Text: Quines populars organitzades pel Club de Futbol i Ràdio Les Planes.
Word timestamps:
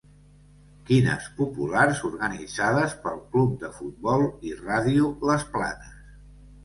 Quines 0.85 1.27
populars 1.41 2.01
organitzades 2.09 2.95
pel 3.03 3.21
Club 3.35 3.53
de 3.65 3.71
Futbol 3.79 4.27
i 4.53 4.57
Ràdio 4.63 5.11
Les 5.31 5.47
Planes. 5.59 5.97